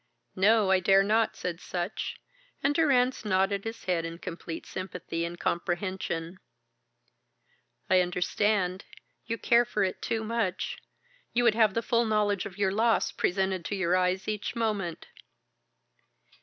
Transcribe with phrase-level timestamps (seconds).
[0.35, 2.19] "No, I dare not," said Sutch,
[2.63, 6.39] and Durrance nodded his head in complete sympathy and comprehension.
[7.87, 8.83] "I understand.
[9.27, 10.79] You care for it too much.
[11.33, 15.05] You would have the full knowledge of your loss presented to your eyes each moment."